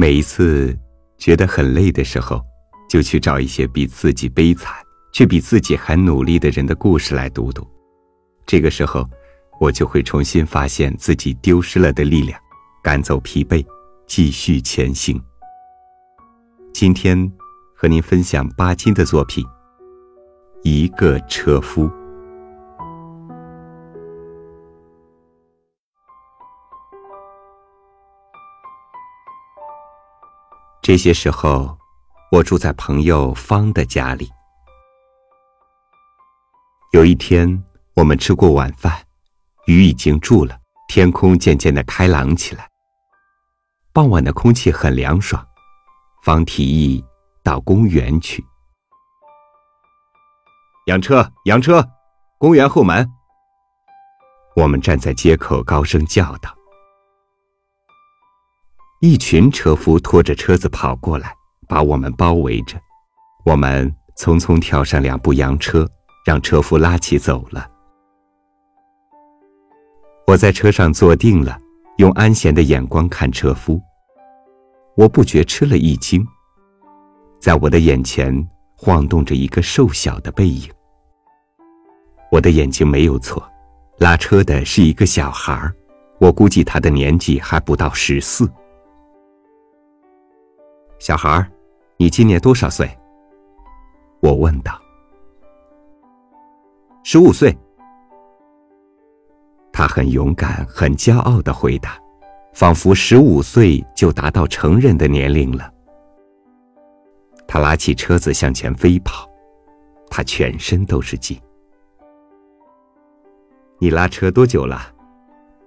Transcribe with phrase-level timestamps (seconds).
[0.00, 0.78] 每一次
[1.18, 2.40] 觉得很累的时候，
[2.88, 4.72] 就去找一些比自己悲惨
[5.12, 7.66] 却比自己还努力的人的故事来读读。
[8.46, 9.04] 这个时候，
[9.60, 12.40] 我就会重新发现自己丢失了的力量，
[12.80, 13.66] 赶走疲惫，
[14.06, 15.20] 继续前行。
[16.72, 17.30] 今天
[17.74, 19.44] 和您分享巴金的作品
[20.62, 21.86] 《一个车夫》。
[30.88, 31.76] 这些时候，
[32.32, 34.26] 我住在朋友方的家里。
[36.92, 37.62] 有一天，
[37.94, 38.98] 我们吃过晚饭，
[39.66, 42.66] 雨已经住了，天空渐渐的开朗起来。
[43.92, 45.46] 傍晚的空气很凉爽，
[46.24, 47.04] 方提议
[47.42, 48.42] 到公园去。
[50.86, 51.86] 养车，养车，
[52.38, 53.06] 公园后门。
[54.56, 56.57] 我们站在街口，高声叫道。
[59.00, 61.32] 一群车夫拖着车子跑过来，
[61.68, 62.76] 把我们包围着。
[63.44, 65.88] 我们匆匆跳上两部洋车，
[66.26, 67.70] 让车夫拉起走了。
[70.26, 71.56] 我在车上坐定了，
[71.98, 73.80] 用安闲的眼光看车夫。
[74.96, 76.26] 我不觉吃了一惊，
[77.40, 80.68] 在我的眼前晃动着一个瘦小的背影。
[82.32, 83.48] 我的眼睛没有错，
[83.98, 85.72] 拉车的是一个小孩儿，
[86.18, 88.50] 我估计他的年纪还不到十四。
[90.98, 91.48] 小孩儿，
[91.96, 92.88] 你今年多少岁？
[94.20, 94.80] 我问道。
[97.04, 97.56] 十五岁。
[99.72, 101.96] 他很勇敢、很骄傲的回答，
[102.52, 105.72] 仿佛十五岁就达到成人的年龄了。
[107.46, 109.30] 他拉起车子向前飞跑，
[110.10, 111.40] 他全身都是劲。
[113.78, 114.92] 你拉车多久了？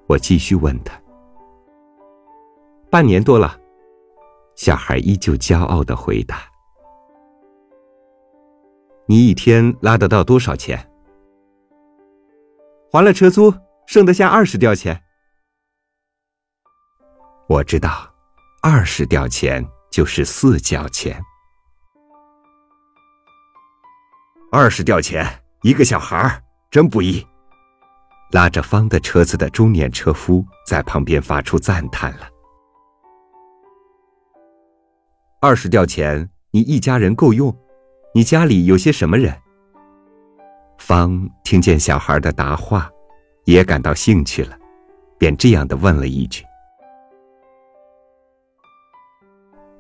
[0.08, 0.94] 我继续问他。
[2.90, 3.58] 半年多了。
[4.56, 6.44] 小孩依旧骄傲的回答
[9.08, 10.92] ：“你一天拉得到多少钱？
[12.92, 13.54] 还了车租，
[13.88, 15.02] 剩得下二十吊钱。
[17.48, 18.14] 我知道，
[18.62, 21.22] 二十吊钱就是四角钱。
[24.52, 25.26] 二十吊钱
[25.62, 27.26] 一个小孩真不易。”
[28.32, 32.31] 拉着方的车子的中年车夫在旁边发出赞叹了。
[35.44, 37.52] 二十吊钱，你一家人够用？
[38.14, 39.36] 你家里有些什么人？
[40.78, 42.88] 方听见小孩的答话，
[43.46, 44.56] 也感到兴趣了，
[45.18, 46.46] 便这样的问了一句。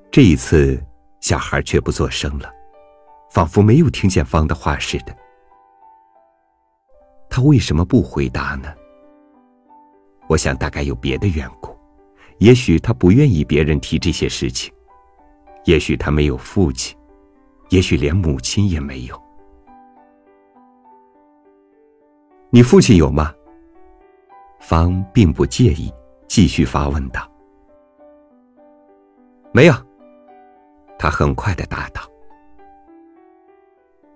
[0.09, 0.83] 这一次，
[1.19, 2.51] 小孩却不作声了，
[3.29, 5.15] 仿佛没有听见方的话似的。
[7.29, 8.73] 他为什么不回答呢？
[10.27, 11.77] 我想，大概有别的缘故，
[12.39, 14.73] 也许他不愿意别人提这些事情。
[15.65, 16.97] 也许他没有父亲，
[17.69, 19.21] 也许连母亲也没有。
[22.49, 23.33] 你父亲有吗？
[24.59, 25.91] 方并不介意，
[26.27, 27.29] 继续发问道
[29.53, 29.73] ：“没有。”
[30.99, 32.01] 他很快的答道：“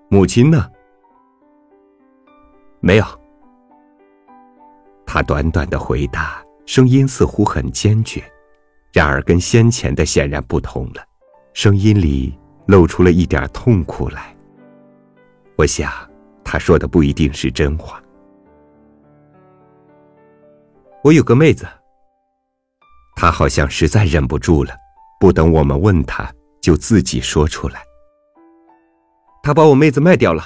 [0.10, 0.70] 母亲呢？
[2.80, 3.06] 没有。”
[5.06, 8.22] 他短短的回答，声音似乎很坚决，
[8.92, 11.02] 然而跟先前的显然不同了。
[11.56, 14.36] 声音里露出了一点痛苦来。
[15.56, 15.90] 我想，
[16.44, 18.04] 他说的不一定是真话。
[21.02, 21.66] 我有个妹子。
[23.16, 24.76] 他好像实在忍不住了，
[25.18, 26.30] 不等我们问他，
[26.62, 27.82] 就自己说出来。
[29.42, 30.44] 他把我妹子卖掉了。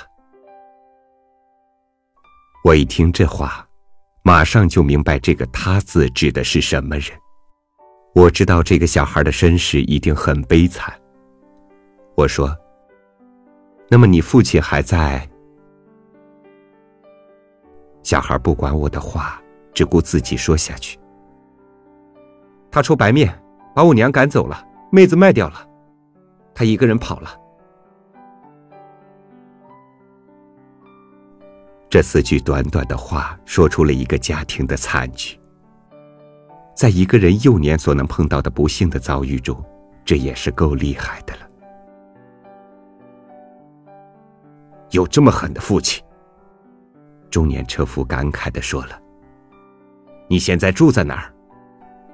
[2.63, 3.67] 我一听这话，
[4.21, 7.17] 马上就明白这个“他”字指的是什么人。
[8.13, 10.93] 我知道这个小孩的身世一定很悲惨。
[12.15, 12.55] 我说
[13.89, 15.27] ：“那么你父亲还在？”
[18.03, 19.41] 小孩不管我的话，
[19.73, 20.99] 只顾自己说下去。
[22.71, 23.33] 他抽白面，
[23.75, 25.65] 把我娘赶走了，妹子卖掉了，
[26.53, 27.29] 他一个人跑了。
[31.89, 35.39] 这四句短短的话，说出了一个家庭的惨剧。
[36.79, 39.61] 在一个人幼年所能碰到的不幸的遭遇中，
[40.05, 41.41] 这也是够厉害的了。
[44.91, 46.01] 有这么狠的父亲，
[47.29, 48.97] 中年车夫感慨的说了
[50.29, 51.33] ：“你现在住在哪儿？”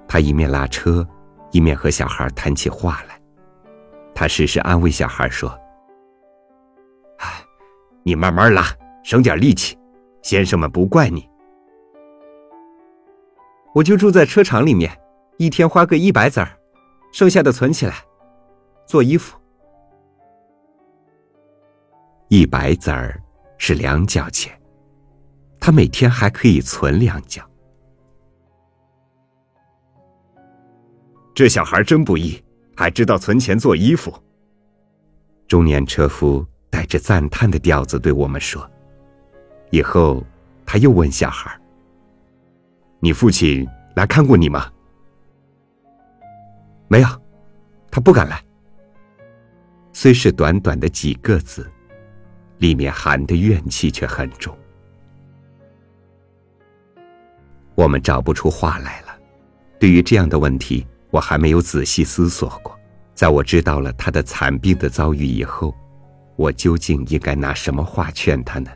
[0.09, 1.07] 他一面拉车，
[1.51, 3.21] 一面和小孩谈起话来。
[4.15, 5.47] 他时时安慰小孩说
[7.21, 7.27] ：“哎，
[8.01, 8.63] 你慢慢拉，
[9.03, 9.77] 省点力气，
[10.23, 11.29] 先生们不怪你。
[13.75, 14.89] 我就住在车厂里面，
[15.38, 16.48] 一天花个一百子儿，
[17.12, 17.94] 剩下的存起来，
[18.86, 19.38] 做衣服。
[22.30, 23.22] 一百子儿
[23.57, 24.57] 是两角钱，
[25.60, 27.44] 他每天还可以存两角。
[31.33, 32.42] 这小孩真不易，
[32.77, 34.13] 还知道存钱做衣服。
[35.50, 38.66] 中年车夫带着赞叹的调子对我们说。
[39.69, 40.24] 以后，
[40.66, 41.60] 他又问小孩
[43.06, 44.68] ：“你父亲来看过你吗
[46.90, 47.07] ？”“没有，
[47.92, 48.44] 他不敢来。”
[49.94, 51.69] 虽是短短的几个字，
[52.57, 54.57] 里面含的怨气却很重。
[57.75, 59.16] 我们找不出话来了。
[59.80, 62.75] 对于这样的问题，我还没有仔细思索过。
[63.13, 65.75] 在我知道了他的惨病的遭遇以后，
[66.38, 68.72] 我究竟应该拿什么话劝他呢？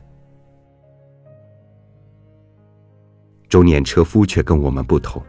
[3.49, 5.21] 中年车夫却跟我们不同，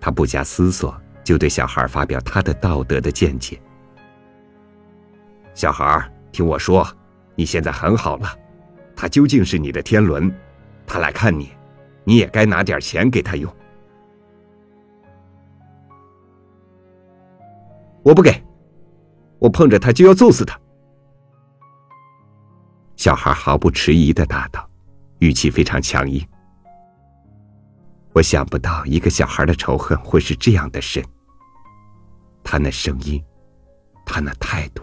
[0.00, 3.60] 他不加思索就对小孩发表他的道德的见解。
[5.52, 6.86] 小孩，听我说，
[7.34, 8.38] 你现在很好了，
[8.94, 10.32] 他究竟是你的天伦，
[10.86, 11.50] 他来看你，
[12.04, 13.52] 你也该拿点钱给他用。
[18.02, 18.42] 我不给，
[19.40, 20.58] 我碰着他就要揍死他。
[22.94, 24.64] 小孩毫不迟疑的答道，
[25.18, 26.24] 语气非常强硬。
[28.12, 31.02] 我想不到一个小孩的仇恨会是这样的深。
[32.42, 33.22] 他那声音，
[34.04, 34.82] 他那态度，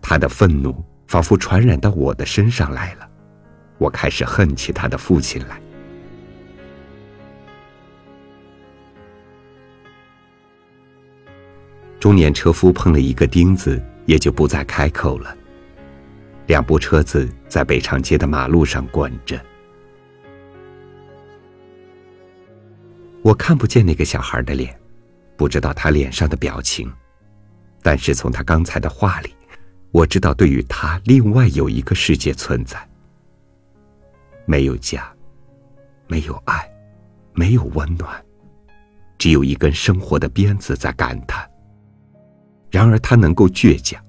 [0.00, 3.08] 他的愤怒仿佛传染到我的身上来了。
[3.76, 5.60] 我开始恨起他的父亲来。
[12.00, 15.36] 中年车夫碰了一个钉子，也就不再开口了。
[16.46, 19.38] 两部车子在北长街的马路上滚着。
[23.22, 24.76] 我看不见那个小孩的脸，
[25.36, 26.92] 不知道他脸上的表情，
[27.80, 29.32] 但是从他刚才的话里，
[29.92, 32.76] 我知道对于他另外有一个世界存在。
[34.44, 35.08] 没有家，
[36.08, 36.68] 没有爱，
[37.32, 38.24] 没有温暖，
[39.18, 41.48] 只有一根生活的鞭子在赶他。
[42.72, 44.02] 然而他能够倔强，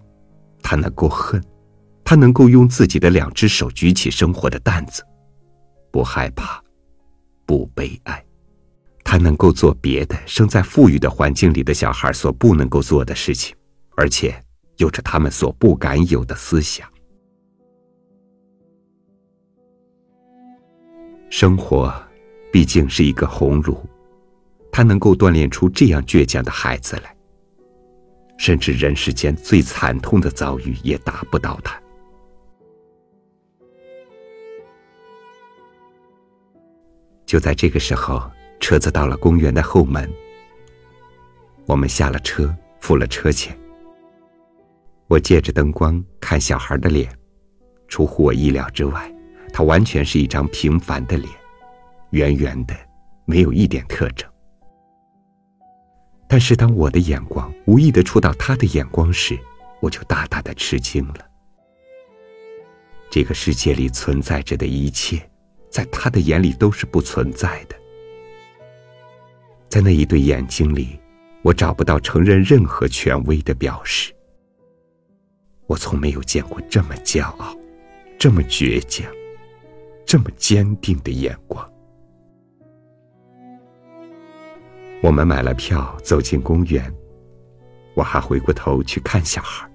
[0.63, 1.39] 他能够恨，
[2.03, 5.05] 他能够用自己的两只手举起生活的担子，
[5.91, 6.59] 不害怕，
[7.45, 8.25] 不悲哀。
[9.13, 13.55] 他能够做别的生在富裕的环境里的小孩所不能够做的事情，
[13.95, 14.35] 而且
[14.77, 16.89] 有着他们所不敢有的思想。
[21.29, 21.93] 生活
[22.51, 23.77] 毕竟是一个鸿儒，
[24.71, 27.15] 他能够锻炼出这样倔强的孩子来，
[28.39, 31.79] 甚至人世间最惨痛的遭遇也打不到他。
[37.27, 38.19] 就在这个时候。
[38.63, 40.09] 车子到了公园的后门，
[41.65, 43.53] 我们下了车，付了车钱。
[45.07, 47.13] 我借着灯光看小孩的脸，
[47.89, 49.13] 出乎我意料之外，
[49.51, 51.29] 他完全是一张平凡的脸，
[52.11, 52.73] 圆圆的，
[53.25, 54.31] 没有一点特征。
[56.25, 59.37] 但是当我的眼光无意的触到他的眼光时，
[59.81, 61.15] 我就大大的吃惊了。
[63.11, 65.21] 这个世界里存在着的一切，
[65.69, 67.75] 在他的眼里都是不存在的。
[69.73, 70.99] 在那一对眼睛里，
[71.41, 74.13] 我找不到承认任何权威的表示。
[75.65, 77.57] 我从没有见过这么骄傲、
[78.19, 79.11] 这么倔强、
[80.05, 81.67] 这么坚定的眼光。
[85.01, 86.93] 我们买了票，走进公园。
[87.95, 89.67] 我还回过头去看小孩，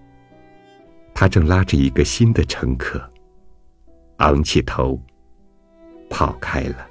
[1.13, 3.03] 他正拉着一个新的乘客，
[4.19, 4.97] 昂起头，
[6.09, 6.89] 跑开了。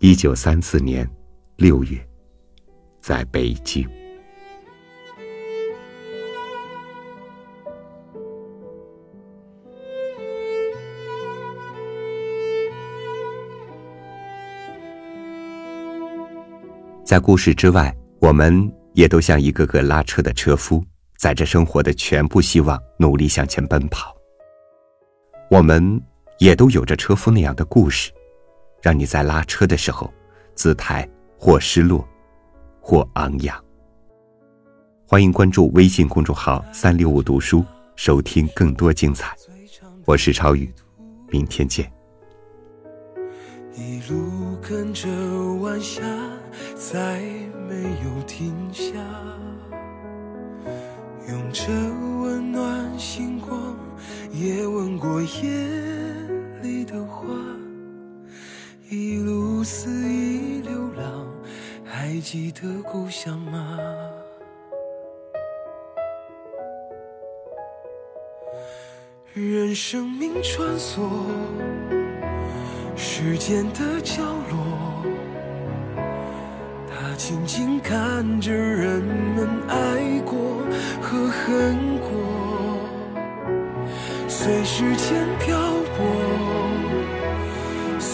[0.00, 1.04] 一九三四年
[1.56, 1.98] 六月，
[3.00, 3.84] 在北京，
[17.04, 20.80] 在故事之外，我们也都像一个个拉车的车夫，
[21.16, 24.14] 载着生活的全部希望，努力向前奔跑。
[25.50, 26.00] 我们
[26.38, 28.12] 也都有着车夫那样的故事。
[28.80, 30.12] 让你在拉车的时候，
[30.54, 31.08] 姿态
[31.38, 32.06] 或失落，
[32.80, 33.64] 或昂扬。
[35.06, 37.64] 欢迎关注微信公众号“三六五读书”，
[37.96, 39.34] 收听更多精彩。
[40.04, 40.72] 我是超宇，
[41.28, 41.90] 明天见。
[43.74, 45.08] 一路跟着
[45.60, 46.02] 晚霞，
[46.74, 47.20] 再
[47.68, 48.92] 没有停下，
[51.28, 51.70] 用着
[52.22, 53.76] 温暖星光，
[54.32, 55.48] 也吻过夜
[56.60, 57.26] 里的花。
[58.90, 61.26] 一路肆意流浪，
[61.84, 63.78] 还记得故乡吗？
[69.34, 71.06] 任生命穿梭
[72.96, 75.04] 时间的角落，
[76.88, 80.62] 他静静看着人们爱过
[81.02, 82.08] 和恨过，
[84.26, 85.58] 随时间漂
[85.94, 86.06] 泊，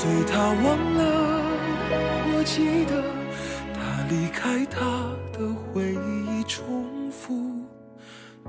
[0.05, 1.41] 随他忘了，
[2.37, 3.03] 我记得
[3.73, 4.79] 他离开他
[5.33, 7.65] 的回忆，重复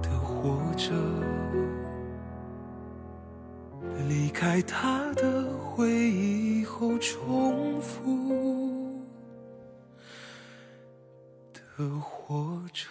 [0.01, 0.91] 的活着。
[4.09, 9.01] 离开他的回忆后，重复
[11.53, 12.85] 的活着。